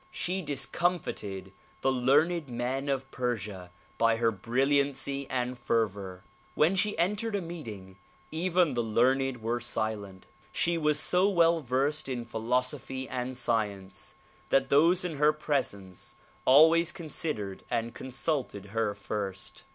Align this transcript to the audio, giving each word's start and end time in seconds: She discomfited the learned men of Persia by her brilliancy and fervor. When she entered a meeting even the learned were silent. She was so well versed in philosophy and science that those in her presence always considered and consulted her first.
She 0.09 0.41
discomfited 0.41 1.53
the 1.81 1.91
learned 1.91 2.49
men 2.49 2.89
of 2.89 3.11
Persia 3.11 3.69
by 3.99 4.15
her 4.15 4.31
brilliancy 4.31 5.27
and 5.29 5.55
fervor. 5.55 6.23
When 6.55 6.73
she 6.75 6.97
entered 6.97 7.35
a 7.35 7.39
meeting 7.39 7.97
even 8.31 8.73
the 8.73 8.81
learned 8.81 9.43
were 9.43 9.59
silent. 9.61 10.25
She 10.51 10.75
was 10.75 10.99
so 10.99 11.29
well 11.29 11.59
versed 11.59 12.09
in 12.09 12.25
philosophy 12.25 13.07
and 13.07 13.37
science 13.37 14.15
that 14.49 14.69
those 14.71 15.05
in 15.05 15.17
her 15.17 15.31
presence 15.31 16.15
always 16.45 16.91
considered 16.91 17.63
and 17.69 17.93
consulted 17.93 18.69
her 18.73 18.95
first. 18.95 19.65